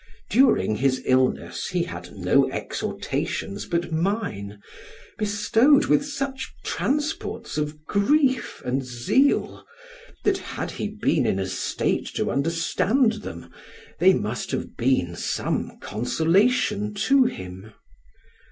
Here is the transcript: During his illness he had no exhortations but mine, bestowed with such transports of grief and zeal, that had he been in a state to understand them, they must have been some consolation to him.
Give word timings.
During 0.31 0.77
his 0.77 0.99
illness 1.05 1.67
he 1.67 1.83
had 1.83 2.11
no 2.15 2.49
exhortations 2.49 3.67
but 3.67 3.91
mine, 3.91 4.59
bestowed 5.19 5.85
with 5.85 6.03
such 6.03 6.51
transports 6.65 7.55
of 7.55 7.85
grief 7.85 8.63
and 8.65 8.83
zeal, 8.83 9.63
that 10.23 10.39
had 10.39 10.71
he 10.71 10.87
been 10.87 11.27
in 11.27 11.37
a 11.37 11.45
state 11.45 12.07
to 12.15 12.31
understand 12.31 13.21
them, 13.21 13.51
they 13.99 14.15
must 14.15 14.49
have 14.49 14.75
been 14.75 15.15
some 15.15 15.77
consolation 15.79 16.95
to 16.95 17.25
him. 17.25 17.71